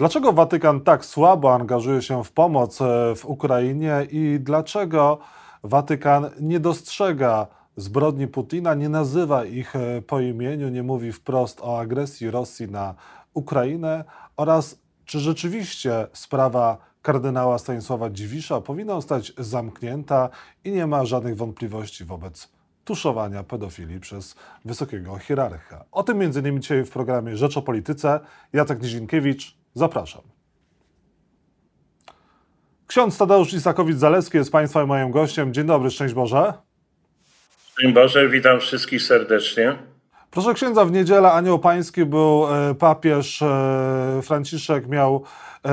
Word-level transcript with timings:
Dlaczego 0.00 0.32
Watykan 0.32 0.80
tak 0.80 1.04
słabo 1.04 1.54
angażuje 1.54 2.02
się 2.02 2.24
w 2.24 2.32
pomoc 2.32 2.80
e, 2.80 3.14
w 3.16 3.26
Ukrainie 3.26 4.06
i 4.10 4.38
dlaczego 4.40 5.18
Watykan 5.62 6.30
nie 6.40 6.60
dostrzega 6.60 7.46
zbrodni 7.76 8.26
Putina, 8.28 8.74
nie 8.74 8.88
nazywa 8.88 9.44
ich 9.44 9.76
e, 9.76 10.02
po 10.02 10.20
imieniu, 10.20 10.68
nie 10.68 10.82
mówi 10.82 11.12
wprost 11.12 11.60
o 11.60 11.80
agresji 11.80 12.30
Rosji 12.30 12.70
na 12.70 12.94
Ukrainę 13.34 14.04
oraz 14.36 14.78
czy 15.04 15.18
rzeczywiście 15.18 16.06
sprawa 16.12 16.78
kardynała 17.02 17.58
Stanisława 17.58 18.10
Dziwisza 18.10 18.60
powinna 18.60 18.94
zostać 18.94 19.32
zamknięta 19.38 20.28
i 20.64 20.70
nie 20.70 20.86
ma 20.86 21.04
żadnych 21.04 21.36
wątpliwości 21.36 22.04
wobec 22.04 22.48
tuszowania 22.84 23.42
pedofilii 23.42 24.00
przez 24.00 24.34
wysokiego 24.64 25.18
hierarcha. 25.18 25.84
O 25.92 26.02
tym 26.02 26.18
między 26.18 26.40
innymi 26.40 26.60
dzisiaj 26.60 26.84
w 26.84 26.90
programie 26.90 27.36
Rzecz 27.36 27.56
o 27.56 27.62
Polityce. 27.62 28.20
Jacek 28.52 28.82
Nizinkiewicz, 28.82 29.59
zapraszam. 29.80 30.22
Ksiądz 32.86 33.18
Tadeusz 33.18 33.52
Isakowicz-Zaleski 33.52 34.36
jest 34.36 34.52
Państwa 34.52 34.82
i 34.82 34.86
moim 34.86 35.10
gościem. 35.10 35.54
Dzień 35.54 35.66
dobry, 35.66 35.90
szczęść 35.90 36.14
Boże. 36.14 36.52
Dzień 37.80 37.92
Boże, 37.92 38.28
witam 38.28 38.60
wszystkich 38.60 39.02
serdecznie. 39.02 39.76
Proszę 40.30 40.54
księdza, 40.54 40.84
w 40.84 40.92
niedzielę 40.92 41.32
Anioł 41.32 41.58
Pański 41.58 42.04
był 42.04 42.46
e, 42.46 42.74
papież 42.74 43.42
e, 43.42 44.20
Franciszek, 44.22 44.88
miał 44.88 45.22
e, 45.64 45.70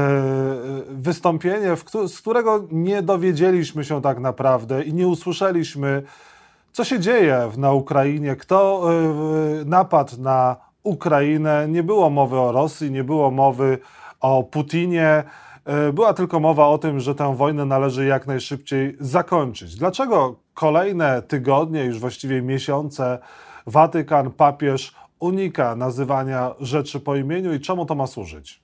wystąpienie, 0.89 1.75
z 2.07 2.21
którego 2.21 2.67
nie 2.71 3.01
dowiedzieliśmy 3.01 3.83
się 3.83 4.01
tak 4.01 4.19
naprawdę 4.19 4.83
i 4.83 4.93
nie 4.93 5.07
usłyszeliśmy, 5.07 6.03
co 6.71 6.83
się 6.83 6.99
dzieje 6.99 7.51
na 7.57 7.71
Ukrainie, 7.71 8.35
kto 8.35 8.89
napadł 9.65 10.21
na 10.21 10.66
Ukrainę. 10.87 11.67
Nie 11.69 11.83
było 11.83 12.09
mowy 12.09 12.39
o 12.39 12.51
Rosji, 12.51 12.91
nie 12.91 13.03
było 13.03 13.31
mowy 13.31 13.77
o 14.19 14.43
Putinie. 14.43 15.23
Była 15.93 16.13
tylko 16.13 16.39
mowa 16.39 16.67
o 16.67 16.77
tym, 16.77 16.99
że 16.99 17.15
tę 17.15 17.35
wojnę 17.35 17.65
należy 17.65 18.05
jak 18.05 18.27
najszybciej 18.27 18.97
zakończyć. 18.99 19.75
Dlaczego 19.75 20.39
kolejne 20.53 21.21
tygodnie, 21.21 21.85
już 21.85 21.99
właściwie 21.99 22.41
miesiące, 22.41 23.19
Watykan, 23.67 24.31
papież 24.31 24.93
unika 25.19 25.75
nazywania 25.75 26.55
rzeczy 26.59 26.99
po 26.99 27.15
imieniu 27.15 27.53
i 27.53 27.59
czemu 27.59 27.85
to 27.85 27.95
ma 27.95 28.07
służyć? 28.07 28.59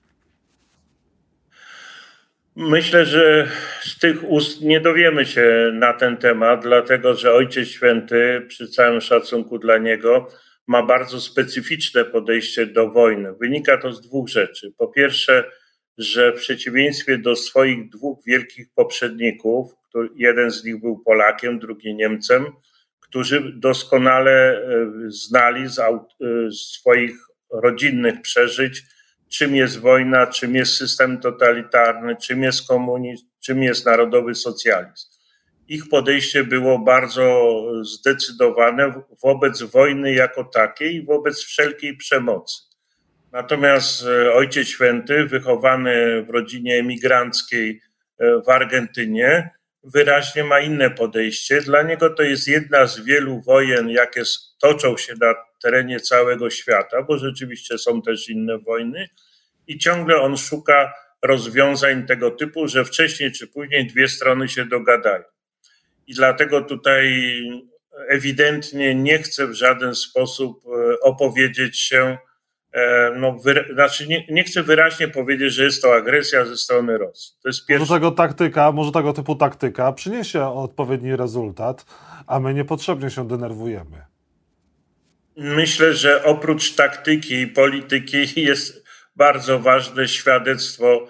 Myślę, 2.56 3.06
że 3.06 3.48
z 3.80 3.98
tych 3.98 4.30
ust 4.30 4.62
nie 4.62 4.80
dowiemy 4.80 5.26
się 5.26 5.70
na 5.72 5.92
ten 5.92 6.16
temat, 6.16 6.62
dlatego 6.62 7.14
że 7.14 7.32
Ojciec 7.32 7.68
Święty, 7.68 8.46
przy 8.48 8.68
całym 8.68 9.00
szacunku 9.00 9.58
dla 9.58 9.78
niego, 9.78 10.26
ma 10.66 10.82
bardzo 10.82 11.20
specyficzne 11.20 12.04
podejście 12.04 12.66
do 12.66 12.90
wojny. 12.90 13.34
Wynika 13.40 13.78
to 13.78 13.92
z 13.92 14.00
dwóch 14.00 14.28
rzeczy. 14.28 14.72
Po 14.78 14.88
pierwsze, 14.88 15.50
że 15.98 16.32
w 16.32 16.36
przeciwieństwie 16.36 17.18
do 17.18 17.36
swoich 17.36 17.90
dwóch 17.90 18.18
wielkich 18.26 18.66
poprzedników, 18.74 19.74
jeden 20.14 20.50
z 20.50 20.64
nich 20.64 20.80
był 20.80 20.98
Polakiem, 20.98 21.58
drugi 21.58 21.94
Niemcem, 21.94 22.46
którzy 23.00 23.52
doskonale 23.56 24.32
e, 24.32 24.90
znali 25.08 25.68
z 25.68 25.78
e, 25.78 25.92
swoich 26.52 27.16
rodzinnych 27.50 28.22
przeżyć, 28.22 28.82
czym 29.28 29.56
jest 29.56 29.80
wojna, 29.80 30.26
czym 30.26 30.54
jest 30.54 30.76
system 30.76 31.20
totalitarny, 31.20 32.16
czym 32.16 32.42
jest 32.42 32.68
komunizm, 32.68 33.26
czym 33.40 33.62
jest 33.62 33.86
narodowy 33.86 34.34
socjalizm. 34.34 35.13
Ich 35.68 35.88
podejście 35.88 36.44
było 36.44 36.78
bardzo 36.78 37.52
zdecydowane 37.82 39.02
wobec 39.22 39.62
wojny 39.62 40.12
jako 40.12 40.44
takiej 40.44 41.04
wobec 41.04 41.44
wszelkiej 41.44 41.96
przemocy. 41.96 42.62
Natomiast 43.32 44.06
e, 44.06 44.32
Ojciec 44.32 44.68
Święty, 44.68 45.24
wychowany 45.26 46.22
w 46.22 46.30
rodzinie 46.30 46.78
emigranckiej 46.78 47.80
w 48.46 48.48
Argentynie, 48.48 49.50
wyraźnie 49.84 50.44
ma 50.44 50.60
inne 50.60 50.90
podejście. 50.90 51.60
Dla 51.60 51.82
niego 51.82 52.10
to 52.10 52.22
jest 52.22 52.48
jedna 52.48 52.86
z 52.86 53.00
wielu 53.00 53.40
wojen, 53.40 53.90
jakie 53.90 54.22
toczą 54.60 54.96
się 54.96 55.14
na 55.20 55.34
terenie 55.62 56.00
całego 56.00 56.50
świata, 56.50 57.02
bo 57.02 57.18
rzeczywiście 57.18 57.78
są 57.78 58.02
też 58.02 58.28
inne 58.28 58.58
wojny, 58.58 59.08
i 59.66 59.78
ciągle 59.78 60.20
on 60.20 60.36
szuka 60.36 60.92
rozwiązań 61.22 62.06
tego 62.06 62.30
typu, 62.30 62.68
że 62.68 62.84
wcześniej 62.84 63.32
czy 63.32 63.46
później 63.46 63.86
dwie 63.86 64.08
strony 64.08 64.48
się 64.48 64.64
dogadają. 64.64 65.33
I 66.06 66.14
dlatego 66.14 66.62
tutaj 66.62 67.22
ewidentnie 68.08 68.94
nie 68.94 69.18
chce 69.18 69.46
w 69.46 69.54
żaden 69.54 69.94
sposób 69.94 70.62
e, 70.66 71.00
opowiedzieć 71.00 71.78
się 71.78 72.18
E, 72.74 73.10
no, 73.16 73.38
znaczy 73.74 74.06
nie, 74.06 74.26
nie, 74.30 74.44
chcę 74.44 74.62
wyraźnie 74.62 75.08
powiedzieć, 75.08 75.52
że 75.52 75.64
jest 75.64 75.82
to 75.82 75.94
agresja 75.94 76.44
ze 76.44 76.56
strony 76.56 76.98
Rosji. 76.98 77.32
To 77.42 77.48
jest 77.48 77.66
pierwszy... 77.66 77.80
Może 77.80 77.94
tego 77.94 78.10
taktyka, 78.10 78.72
może 78.72 78.92
tego 78.92 79.12
typu 79.12 79.36
taktyka 79.36 79.92
przyniesie 79.92 80.46
odpowiedni 80.46 81.16
rezultat, 81.16 81.86
a 82.26 82.40
my 82.40 82.54
niepotrzebnie 82.54 83.10
się 83.10 83.28
denerwujemy. 83.28 84.04
Myślę, 85.36 85.94
że 85.94 86.24
oprócz 86.24 86.74
taktyki 86.74 87.34
i 87.34 87.46
polityki 87.46 88.26
jest 88.50 88.84
bardzo 89.16 89.58
ważne 89.58 90.08
świadectwo 90.08 91.06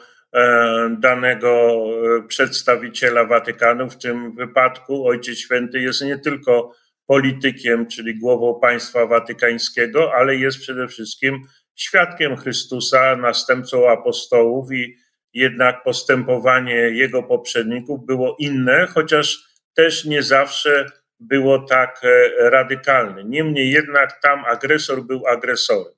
danego 0.98 1.84
e, 2.18 2.22
przedstawiciela 2.28 3.24
Watykanu. 3.24 3.90
W 3.90 3.98
tym 3.98 4.34
wypadku 4.34 5.06
Ojciec 5.06 5.38
Święty 5.38 5.80
jest 5.80 6.02
nie 6.02 6.18
tylko 6.18 6.72
politykiem, 7.06 7.86
czyli 7.86 8.18
głową 8.18 8.60
państwa 8.60 9.06
watykańskiego, 9.06 10.14
ale 10.14 10.36
jest 10.36 10.58
przede 10.58 10.88
wszystkim 10.88 11.42
świadkiem 11.74 12.36
Chrystusa, 12.36 13.16
następcą 13.16 13.90
apostołów 13.90 14.72
i 14.72 14.96
jednak 15.34 15.82
postępowanie 15.82 16.74
jego 16.74 17.22
poprzedników 17.22 18.06
było 18.06 18.36
inne, 18.38 18.86
chociaż 18.86 19.44
też 19.74 20.04
nie 20.04 20.22
zawsze 20.22 20.86
było 21.20 21.58
tak 21.58 22.00
e, 22.04 22.50
radykalne. 22.50 23.24
Niemniej 23.24 23.70
jednak 23.70 24.20
tam 24.22 24.44
agresor 24.44 25.02
był 25.02 25.26
agresorem. 25.26 25.92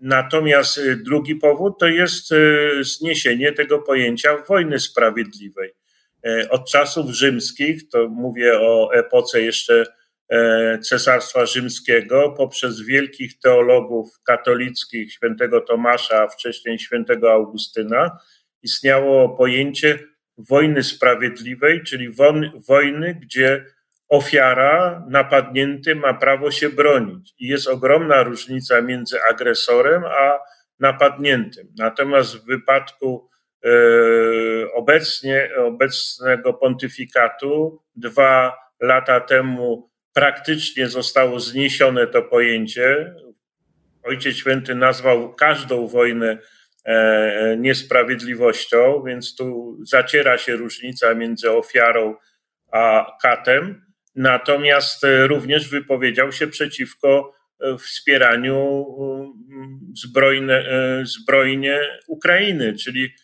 Natomiast 0.00 0.78
e, 0.78 0.96
drugi 0.96 1.36
powód 1.36 1.78
to 1.78 1.88
jest 1.88 2.32
e, 2.32 2.36
zniesienie 2.84 3.52
tego 3.52 3.78
pojęcia 3.78 4.36
wojny 4.36 4.78
sprawiedliwej. 4.78 5.70
Od 6.50 6.70
czasów 6.70 7.10
rzymskich, 7.10 7.88
to 7.88 8.08
mówię 8.08 8.60
o 8.60 8.90
epoce 8.94 9.42
jeszcze 9.42 9.86
E, 10.30 10.78
Cesarstwa 10.78 11.46
Rzymskiego 11.46 12.34
poprzez 12.36 12.80
wielkich 12.80 13.38
teologów 13.38 14.20
katolickich, 14.22 15.12
świętego 15.12 15.60
Tomasza, 15.60 16.22
a 16.22 16.28
wcześniej 16.28 16.78
świętego 16.78 17.32
Augustyna, 17.32 18.18
istniało 18.62 19.28
pojęcie 19.28 19.98
wojny 20.38 20.82
sprawiedliwej, 20.82 21.82
czyli 21.82 22.08
wojny, 22.68 23.14
gdzie 23.22 23.64
ofiara, 24.10 25.04
napadnięty 25.08 25.94
ma 25.94 26.14
prawo 26.14 26.50
się 26.50 26.68
bronić. 26.68 27.34
I 27.38 27.46
jest 27.46 27.68
ogromna 27.68 28.22
różnica 28.22 28.80
między 28.80 29.22
agresorem 29.30 30.04
a 30.04 30.38
napadniętym. 30.80 31.68
Natomiast 31.78 32.36
w 32.36 32.46
wypadku 32.46 33.28
e, 33.64 33.70
obecnie, 34.72 35.50
obecnego 35.58 36.54
pontyfikatu, 36.54 37.82
dwa 37.96 38.56
lata 38.80 39.20
temu 39.20 39.90
praktycznie 40.12 40.88
zostało 40.88 41.40
zniesione 41.40 42.06
to 42.06 42.22
pojęcie. 42.22 43.14
Ojciec 44.02 44.36
Święty 44.36 44.74
nazwał 44.74 45.34
każdą 45.34 45.86
wojnę 45.86 46.38
e, 46.84 47.56
niesprawiedliwością, 47.58 49.02
więc 49.06 49.36
tu 49.36 49.78
zaciera 49.82 50.38
się 50.38 50.56
różnica 50.56 51.14
między 51.14 51.50
ofiarą 51.50 52.14
a 52.72 53.16
katem. 53.22 53.89
Natomiast 54.14 55.04
e, 55.04 55.26
również 55.26 55.68
wypowiedział 55.68 56.32
się 56.32 56.46
przeciwko 56.46 57.40
wspieraniu 57.78 58.86
zbrojne, 59.94 60.64
zbrojnie 61.04 61.80
Ukrainy, 62.06 62.74
czyli 62.76 63.14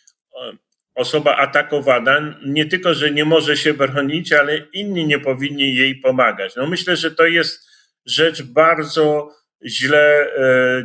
osoba 0.96 1.36
atakowana 1.36 2.40
nie 2.46 2.66
tylko, 2.66 2.94
że 2.94 3.10
nie 3.10 3.24
może 3.24 3.56
się 3.56 3.74
bronić, 3.74 4.32
ale 4.32 4.58
inni 4.58 5.06
nie 5.06 5.18
powinni 5.18 5.74
jej 5.74 5.94
pomagać. 5.94 6.56
No 6.56 6.66
myślę, 6.66 6.96
że 6.96 7.10
to 7.10 7.26
jest 7.26 7.68
rzecz 8.06 8.42
bardzo 8.42 9.32
źle 9.66 10.36
e, 10.36 10.82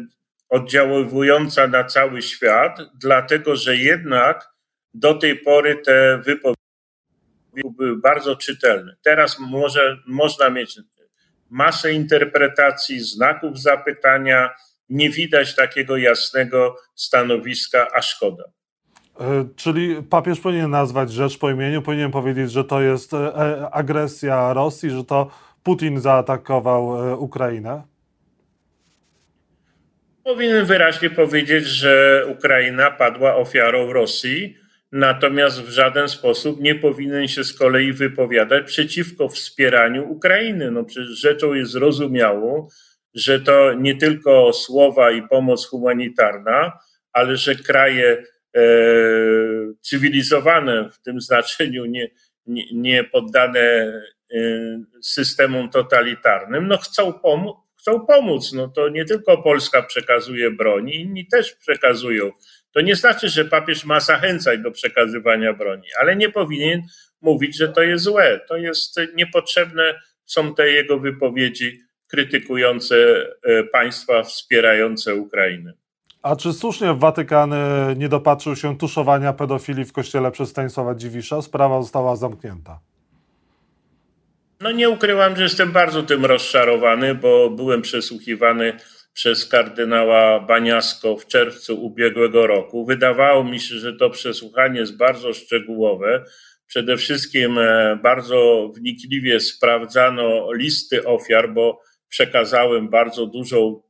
oddziaływująca 0.49 1.67
na 1.67 1.83
cały 1.83 2.21
świat, 2.21 2.79
dlatego 2.95 3.55
że 3.55 3.77
jednak 3.77 4.49
do 4.93 5.13
tej 5.13 5.35
pory 5.35 5.75
te 5.75 6.21
wypowiedzi 6.25 6.60
były 7.77 7.97
bardzo 7.97 8.35
czytelne. 8.35 8.95
Teraz 9.03 9.39
może, 9.39 9.97
można 10.07 10.49
mieć 10.49 10.79
masę 11.49 11.93
interpretacji, 11.93 12.99
znaków 12.99 13.61
zapytania, 13.61 14.49
nie 14.89 15.09
widać 15.09 15.55
takiego 15.55 15.97
jasnego 15.97 16.75
stanowiska, 16.95 17.87
a 17.95 18.01
szkoda. 18.01 18.43
E, 19.19 19.45
czyli 19.55 20.03
papież 20.09 20.39
powinien 20.39 20.69
nazwać 20.69 21.11
rzecz 21.11 21.37
po 21.37 21.49
imieniu, 21.49 21.81
powinien 21.81 22.11
powiedzieć, 22.11 22.51
że 22.51 22.63
to 22.63 22.81
jest 22.81 23.13
e, 23.13 23.17
e, 23.17 23.69
agresja 23.71 24.53
Rosji, 24.53 24.89
że 24.89 25.03
to 25.03 25.31
Putin 25.63 25.99
zaatakował 25.99 26.87
Ukrainę? 27.23 27.81
Powinien 30.23 30.65
wyraźnie 30.65 31.09
powiedzieć, 31.09 31.65
że 31.65 32.25
Ukraina 32.29 32.91
padła 32.91 33.35
ofiarą 33.35 33.93
Rosji, 33.93 34.57
natomiast 34.91 35.61
w 35.61 35.69
żaden 35.69 36.09
sposób 36.09 36.61
nie 36.61 36.75
powinien 36.75 37.27
się 37.27 37.43
z 37.43 37.53
kolei 37.53 37.93
wypowiadać 37.93 38.67
przeciwko 38.67 39.29
wspieraniu 39.29 40.11
Ukrainy. 40.11 40.71
No 40.71 40.83
przecież 40.83 41.09
rzeczą 41.09 41.53
jest 41.53 41.71
zrozumiałą, 41.71 42.67
że 43.13 43.39
to 43.39 43.73
nie 43.73 43.95
tylko 43.95 44.53
słowa 44.53 45.11
i 45.11 45.27
pomoc 45.27 45.67
humanitarna, 45.67 46.79
ale 47.13 47.37
że 47.37 47.55
kraje 47.55 48.23
e, 48.55 48.61
cywilizowane 49.81 50.89
w 50.89 51.01
tym 51.01 51.21
znaczeniu, 51.21 51.85
nie, 51.85 52.09
nie, 52.45 52.63
nie 52.73 53.03
poddane 53.03 53.59
e, 53.59 54.37
systemom 55.01 55.69
totalitarnym, 55.69 56.67
no 56.67 56.77
chcą, 56.77 57.13
pomóc, 57.13 57.55
chcą 57.79 58.05
pomóc. 58.05 58.53
No 58.53 58.67
to 58.67 58.89
nie 58.89 59.05
tylko 59.05 59.43
Polska 59.43 59.83
przekazuje 59.83 60.51
broni, 60.51 60.95
inni 60.95 61.27
też 61.27 61.55
przekazują. 61.55 62.31
To 62.71 62.81
nie 62.81 62.95
znaczy, 62.95 63.29
że 63.29 63.45
papież 63.45 63.85
ma 63.85 63.99
zachęcać 63.99 64.59
do 64.59 64.71
przekazywania 64.71 65.53
broni, 65.53 65.87
ale 65.99 66.15
nie 66.15 66.29
powinien 66.29 66.81
mówić, 67.21 67.57
że 67.57 67.69
to 67.69 67.81
jest 67.81 68.03
złe. 68.03 68.39
To 68.47 68.57
jest 68.57 68.99
niepotrzebne, 69.15 69.99
są 70.25 70.55
te 70.55 70.71
jego 70.71 70.99
wypowiedzi 70.99 71.79
krytykujące 72.07 72.95
e, 73.43 73.63
państwa 73.63 74.23
wspierające 74.23 75.15
Ukrainę. 75.15 75.73
A 76.21 76.35
czy 76.35 76.53
słusznie 76.53 76.93
Watykan 76.93 77.53
nie 77.95 78.09
dopatrzył 78.09 78.55
się 78.55 78.77
tuszowania 78.77 79.33
pedofilii 79.33 79.85
w 79.85 79.93
kościele 79.93 80.31
przez 80.31 80.49
Stanisława 80.49 80.95
Dziwisza? 80.95 81.41
Sprawa 81.41 81.81
została 81.81 82.15
zamknięta. 82.15 82.79
No 84.61 84.71
nie 84.71 84.89
ukrywam, 84.89 85.35
że 85.35 85.43
jestem 85.43 85.71
bardzo 85.71 86.03
tym 86.03 86.25
rozczarowany, 86.25 87.15
bo 87.15 87.49
byłem 87.49 87.81
przesłuchiwany 87.81 88.73
przez 89.13 89.45
kardynała 89.45 90.39
Baniasko 90.39 91.17
w 91.17 91.27
czerwcu 91.27 91.85
ubiegłego 91.85 92.47
roku. 92.47 92.85
Wydawało 92.85 93.43
mi 93.43 93.59
się, 93.59 93.75
że 93.75 93.93
to 93.93 94.09
przesłuchanie 94.09 94.79
jest 94.79 94.97
bardzo 94.97 95.33
szczegółowe. 95.33 96.23
Przede 96.67 96.97
wszystkim 96.97 97.57
e, 97.57 97.99
bardzo 98.03 98.71
wnikliwie 98.75 99.39
sprawdzano 99.39 100.53
listy 100.53 101.05
ofiar, 101.05 101.53
bo 101.53 101.81
przekazałem 102.09 102.89
bardzo 102.89 103.25
dużą 103.25 103.81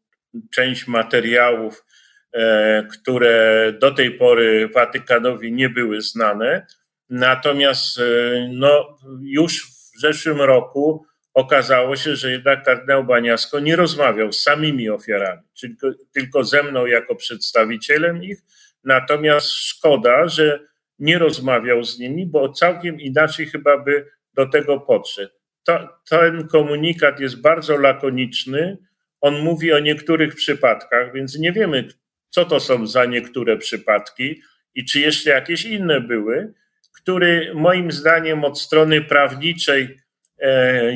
część 0.52 0.88
materiałów, 0.88 1.86
e, 2.34 2.88
które 2.92 3.74
do 3.80 3.92
tej 3.92 4.12
pory 4.12 4.70
Watykanowi 4.74 5.54
nie 5.54 5.70
były 5.70 6.02
znane. 6.02 6.66
Natomiast 7.10 8.00
e, 8.00 8.04
no, 8.54 8.98
już 9.22 9.66
w 9.66 10.00
zeszłym 10.02 10.42
roku 10.42 11.06
okazało 11.34 11.96
się, 11.96 12.16
że 12.16 12.32
jednak 12.32 12.66
kardynał 12.66 13.04
Baniasko 13.04 13.60
nie 13.60 13.76
rozmawiał 13.76 14.34
z 14.34 14.42
samymi 14.42 14.90
ofiarami, 14.90 15.42
tylko, 15.62 15.88
tylko 16.14 16.44
ze 16.44 16.64
mną 16.64 16.86
jako 16.86 17.16
przedstawicielem 17.16 18.24
ich. 18.24 18.42
Natomiast 18.84 19.48
szkoda, 19.52 20.28
że 20.28 20.60
nie 21.00 21.20
rozmawiał 21.20 21.84
z 21.84 22.00
nimi, 22.00 22.26
bo 22.26 22.54
całkiem 22.54 23.00
inaczej 23.00 23.46
chyba 23.46 23.78
by 23.78 24.06
do 24.34 24.46
tego 24.46 24.80
podszedł 24.80 25.42
to, 25.64 25.90
ten 26.10 26.48
komunikat 26.48 27.20
jest 27.20 27.42
bardzo 27.42 27.78
lakoniczny. 27.78 28.78
On 29.22 29.40
mówi 29.40 29.74
o 29.74 29.80
niektórych 29.80 30.36
przypadkach, 30.36 31.14
więc 31.14 31.40
nie 31.40 31.52
wiemy, 31.52 31.88
co 32.30 32.46
to 32.46 32.60
są 32.60 32.88
za 32.88 33.06
niektóre 33.06 33.58
przypadki 33.58 34.42
i 34.76 34.86
czy 34.86 35.00
jeszcze 35.00 35.30
jakieś 35.30 35.66
inne 35.66 36.02
były, 36.02 36.54
który 37.02 37.52
moim 37.56 37.92
zdaniem 37.92 38.44
od 38.44 38.60
strony 38.60 39.02
prawniczej 39.02 40.01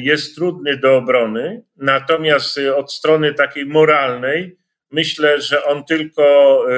jest 0.01 0.36
trudny 0.36 0.77
do 0.77 0.97
obrony, 0.97 1.63
natomiast 1.77 2.59
od 2.75 2.94
strony 2.94 3.33
takiej 3.33 3.65
moralnej 3.65 4.57
myślę, 4.95 5.42
że 5.42 5.63
on 5.63 5.86
tylko 5.86 6.25
e, 6.71 6.75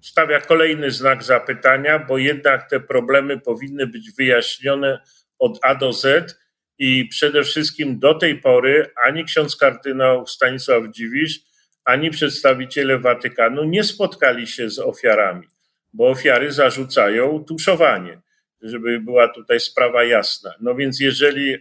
stawia 0.00 0.40
kolejny 0.40 0.90
znak 0.90 1.22
zapytania, 1.22 1.98
bo 1.98 2.18
jednak 2.18 2.70
te 2.70 2.80
problemy 2.80 3.40
powinny 3.40 3.86
być 3.86 4.10
wyjaśnione 4.12 5.00
od 5.38 5.58
A 5.62 5.74
do 5.74 5.92
Z 5.92 6.36
i 6.78 7.08
przede 7.08 7.42
wszystkim 7.42 7.98
do 7.98 8.14
tej 8.14 8.40
pory 8.40 8.90
ani 9.04 9.24
ksiądz 9.24 9.56
kardynał 9.56 10.26
Stanisław 10.26 10.82
Dziwisz, 10.90 11.40
ani 11.84 12.10
przedstawiciele 12.10 12.98
Watykanu 12.98 13.64
nie 13.64 13.84
spotkali 13.84 14.46
się 14.46 14.70
z 14.70 14.78
ofiarami, 14.78 15.46
bo 15.92 16.08
ofiary 16.08 16.52
zarzucają 16.52 17.44
tuszowanie, 17.44 18.20
żeby 18.64 19.00
była 19.00 19.28
tutaj 19.28 19.60
sprawa 19.60 20.04
jasna. 20.04 20.54
No 20.60 20.74
więc 20.74 21.00
jeżeli 21.00 21.54
y, 21.54 21.60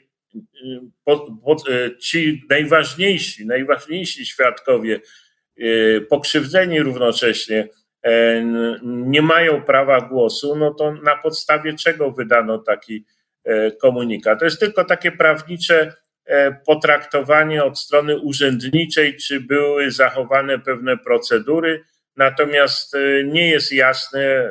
y, 1.70 1.98
ci 1.98 2.46
najważniejsi, 2.50 3.46
najważniejsi 3.46 4.26
świadkowie, 4.26 5.00
y, 5.60 6.06
pokrzywdzeni 6.10 6.80
równocześnie, 6.80 7.68
nie 8.84 9.22
mają 9.22 9.62
prawa 9.62 10.02
głosu, 10.02 10.56
no 10.56 10.74
to 10.74 10.94
na 10.94 11.16
podstawie 11.16 11.74
czego 11.74 12.12
wydano 12.12 12.58
taki 12.58 13.06
E, 13.46 13.72
komunikat. 13.72 14.40
To 14.40 14.46
jest 14.46 14.60
tylko 14.60 14.84
takie 14.86 15.12
prawnicze 15.12 15.94
e, 16.26 16.52
potraktowanie 16.52 17.64
od 17.64 17.80
strony 17.80 18.20
urzędniczej, 18.20 19.18
czy 19.18 19.40
były 19.40 19.92
zachowane 19.92 20.60
pewne 20.60 20.98
procedury, 20.98 21.84
natomiast 22.18 22.96
e, 22.96 23.24
nie 23.24 23.50
jest 23.50 23.72
jasne, 23.72 24.50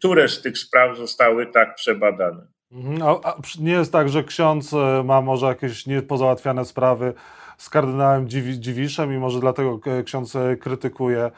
które 0.00 0.28
z 0.28 0.42
tych 0.42 0.58
spraw 0.58 0.96
zostały 0.96 1.46
tak 1.46 1.74
przebadane. 1.74 2.46
Mhm. 2.72 3.02
A, 3.02 3.34
nie 3.60 3.72
jest 3.72 3.92
tak, 3.92 4.08
że 4.08 4.24
ksiądz 4.24 4.72
ma 5.04 5.20
może 5.20 5.46
jakieś 5.46 5.86
niepozałatwiane 5.86 6.64
sprawy 6.64 7.14
z 7.58 7.70
kardynałem 7.70 8.28
Dziwiszem 8.28 9.12
i 9.12 9.18
może 9.18 9.40
dlatego 9.40 9.80
ksiądz 10.04 10.32
krytykuje 10.60 11.30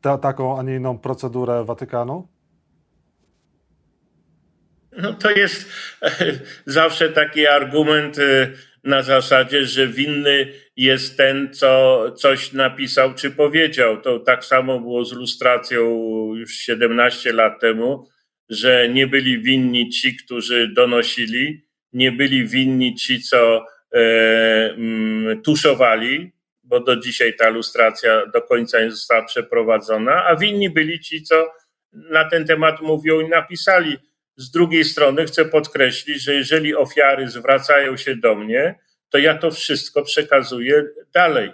ta, 0.00 0.18
taką, 0.18 0.58
a 0.58 0.62
nie 0.62 0.76
inną 0.76 0.98
procedurę 0.98 1.64
Watykanu? 1.64 2.28
No 4.96 5.12
to 5.12 5.30
jest 5.30 5.68
zawsze 6.66 7.08
taki 7.08 7.46
argument 7.46 8.16
na 8.84 9.02
zasadzie, 9.02 9.64
że 9.64 9.88
winny 9.88 10.52
jest 10.80 11.16
ten, 11.16 11.54
co 11.54 12.04
coś 12.16 12.52
napisał 12.52 13.14
czy 13.14 13.30
powiedział. 13.30 14.00
To 14.00 14.18
tak 14.18 14.44
samo 14.44 14.80
było 14.80 15.04
z 15.04 15.12
lustracją 15.12 15.80
już 16.34 16.52
17 16.52 17.32
lat 17.32 17.60
temu, 17.60 18.08
że 18.48 18.88
nie 18.88 19.06
byli 19.06 19.42
winni 19.42 19.88
ci, 19.88 20.16
którzy 20.16 20.68
donosili, 20.68 21.66
nie 21.92 22.12
byli 22.12 22.46
winni 22.46 22.94
ci, 22.94 23.22
co 23.22 23.66
e, 23.94 24.00
mm, 24.70 25.42
tuszowali, 25.42 26.32
bo 26.62 26.80
do 26.80 26.96
dzisiaj 26.96 27.36
ta 27.36 27.48
lustracja 27.48 28.26
do 28.26 28.42
końca 28.42 28.80
nie 28.80 28.90
została 28.90 29.24
przeprowadzona, 29.24 30.24
a 30.24 30.36
winni 30.36 30.70
byli 30.70 31.00
ci, 31.00 31.22
co 31.22 31.52
na 31.92 32.24
ten 32.24 32.46
temat 32.46 32.80
mówią 32.80 33.20
i 33.20 33.28
napisali 33.28 33.96
z 34.36 34.50
drugiej 34.50 34.84
strony 34.84 35.24
chcę 35.24 35.44
podkreślić, 35.44 36.22
że 36.22 36.34
jeżeli 36.34 36.74
ofiary 36.74 37.28
zwracają 37.28 37.96
się 37.96 38.16
do 38.16 38.34
mnie, 38.34 38.74
to 39.10 39.18
ja 39.18 39.38
to 39.38 39.50
wszystko 39.50 40.02
przekazuję 40.02 40.84
dalej. 41.12 41.52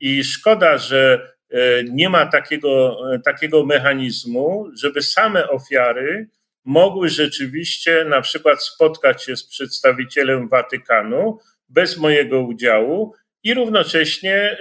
I 0.00 0.24
szkoda, 0.24 0.78
że 0.78 1.28
e, 1.50 1.84
nie 1.84 2.08
ma 2.08 2.26
takiego, 2.26 2.98
e, 3.14 3.18
takiego 3.18 3.66
mechanizmu, 3.66 4.70
żeby 4.82 5.02
same 5.02 5.48
ofiary 5.48 6.28
mogły 6.64 7.08
rzeczywiście 7.08 8.04
na 8.04 8.20
przykład 8.20 8.62
spotkać 8.62 9.24
się 9.24 9.36
z 9.36 9.44
przedstawicielem 9.46 10.48
Watykanu 10.48 11.38
bez 11.68 11.98
mojego 11.98 12.40
udziału 12.40 13.14
i 13.42 13.54
równocześnie 13.54 14.34
e, 14.34 14.56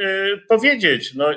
powiedzieć, 0.49 1.13
no, 1.13 1.31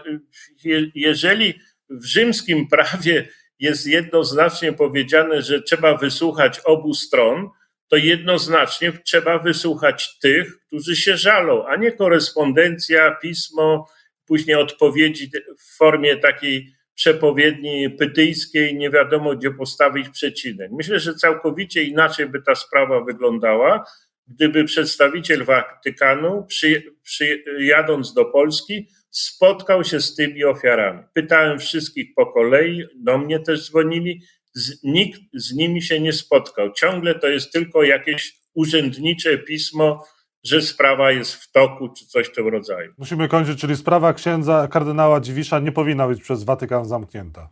jeżeli 0.95 1.55
w 1.91 2.05
rzymskim 2.05 2.69
prawie 2.69 3.29
jest 3.59 3.87
jednoznacznie 3.87 4.73
powiedziane, 4.73 5.43
że 5.43 5.63
trzeba 5.63 5.97
wysłuchać 5.97 6.61
obu 6.65 6.95
stron, 6.95 7.49
to 7.89 7.97
jednoznacznie 7.97 8.93
trzeba 8.93 9.39
wysłuchać 9.39 10.19
tych, 10.19 10.59
którzy 10.67 10.97
się 10.97 11.17
żalą, 11.17 11.67
a 11.67 11.77
nie 11.77 11.93
korespondencja, 11.93 13.17
pismo, 13.23 13.89
później 14.27 14.57
odpowiedzi 14.57 15.31
w 15.59 15.77
formie 15.77 16.17
takiej 16.17 16.77
przepowiedni 16.95 17.91
pytyjskiej, 17.91 18.75
nie 18.75 18.91
wiadomo 18.91 19.37
gdzie 19.37 19.51
postawić 19.51 20.09
przecinek. 20.09 20.71
Myślę, 20.73 21.01
że 21.01 21.15
całkowicie 21.15 21.83
inaczej 21.83 22.27
by 22.27 22.43
ta 22.43 22.55
sprawa 22.55 23.01
wyglądała, 23.01 23.85
gdyby 24.29 24.65
przedstawiciel 24.65 25.45
Watykanu, 25.45 26.45
przy, 26.45 26.83
przyjadąc 27.03 28.15
do 28.15 28.25
Polski, 28.25 28.89
spotkał 29.11 29.85
się 29.85 30.01
z 30.01 30.15
tymi 30.15 30.45
ofiarami. 30.45 31.03
Pytałem 31.15 31.59
wszystkich 31.59 32.15
po 32.15 32.27
kolei, 32.27 32.85
do 32.97 33.19
mnie 33.19 33.41
też 33.41 33.69
dzwonili, 33.69 34.23
z, 34.55 34.85
nikt 34.85 35.21
z 35.35 35.55
nimi 35.55 35.83
się 35.83 36.01
nie 36.01 36.13
spotkał. 36.13 36.73
Ciągle 36.73 37.15
to 37.15 37.29
jest 37.29 37.53
tylko 37.53 37.83
jakieś 37.83 38.37
urzędnicze 38.55 39.39
pismo, 39.39 40.05
że 40.45 40.63
sprawa 40.63 41.13
jest 41.13 41.35
w 41.35 41.53
toku, 41.53 41.89
czy 41.89 42.07
coś 42.07 42.27
w 42.27 42.33
tym 42.33 42.49
rodzaju. 42.49 42.93
Musimy 42.99 43.29
kończyć, 43.29 43.61
czyli 43.61 43.77
sprawa 43.77 44.15
księdza 44.15 44.69
kardynała 44.71 45.21
Dziwisza 45.21 45.59
nie 45.59 45.73
powinna 45.73 46.09
być 46.09 46.23
przez 46.23 46.45
Watykan 46.45 46.85
zamknięta. 46.85 47.49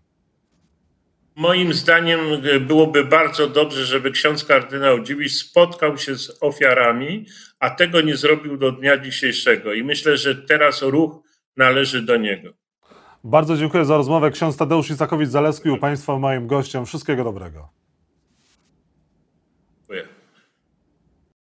Moim 1.36 1.74
zdaniem 1.74 2.20
e, 2.20 2.60
byłoby 2.60 3.04
bardzo 3.04 3.48
dobrze, 3.48 3.84
żeby 3.84 4.10
ksiądz 4.10 4.44
kardynał 4.44 5.02
Dziwisz 5.02 5.36
spotkał 5.36 5.98
się 5.98 6.18
z 6.18 6.38
ofiarami, 6.40 7.26
a 7.58 7.70
tego 7.70 8.00
nie 8.00 8.16
zrobił 8.16 8.56
do 8.56 8.72
dnia 8.72 8.98
dzisiejszego. 8.98 9.72
I 9.72 9.84
myślę, 9.84 10.16
że 10.16 10.34
teraz 10.34 10.82
ruch 10.82 11.23
należy 11.56 12.02
do 12.02 12.16
niego. 12.16 12.52
Bardzo 13.24 13.56
dziękuję 13.56 13.84
za 13.84 13.96
rozmowę. 13.96 14.30
Ksiądz 14.30 14.56
Tadeusz 14.56 14.90
Isakowicz-Zaleski 14.90 15.70
u 15.70 15.78
Państwa 15.78 16.18
moim 16.18 16.46
gościem. 16.46 16.86
Wszystkiego 16.86 17.24
dobrego. 17.24 17.68